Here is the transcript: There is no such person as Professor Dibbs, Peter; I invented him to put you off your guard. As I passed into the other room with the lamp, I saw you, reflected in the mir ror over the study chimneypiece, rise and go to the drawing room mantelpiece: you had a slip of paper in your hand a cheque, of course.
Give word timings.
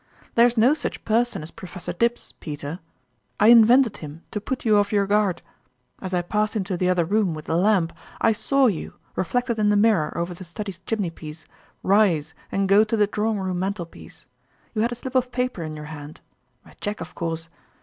There 0.33 0.47
is 0.47 0.57
no 0.57 0.73
such 0.73 1.05
person 1.05 1.43
as 1.43 1.51
Professor 1.51 1.93
Dibbs, 1.93 2.31
Peter; 2.39 2.79
I 3.39 3.49
invented 3.49 3.97
him 3.97 4.23
to 4.31 4.41
put 4.41 4.65
you 4.65 4.77
off 4.79 4.91
your 4.91 5.05
guard. 5.05 5.43
As 5.99 6.11
I 6.11 6.23
passed 6.23 6.55
into 6.55 6.75
the 6.75 6.89
other 6.89 7.05
room 7.05 7.35
with 7.35 7.45
the 7.45 7.55
lamp, 7.55 7.93
I 8.19 8.31
saw 8.31 8.65
you, 8.65 8.95
reflected 9.15 9.59
in 9.59 9.69
the 9.69 9.75
mir 9.75 10.09
ror 10.09 10.15
over 10.17 10.33
the 10.33 10.43
study 10.43 10.71
chimneypiece, 10.87 11.45
rise 11.83 12.33
and 12.51 12.67
go 12.67 12.83
to 12.83 12.97
the 12.97 13.05
drawing 13.05 13.37
room 13.41 13.59
mantelpiece: 13.59 14.25
you 14.73 14.81
had 14.81 14.91
a 14.91 14.95
slip 14.95 15.13
of 15.13 15.31
paper 15.31 15.61
in 15.61 15.75
your 15.75 15.85
hand 15.93 16.19
a 16.65 16.73
cheque, 16.81 17.01
of 17.01 17.13
course. 17.13 17.47